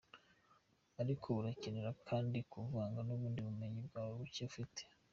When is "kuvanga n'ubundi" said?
2.51-3.39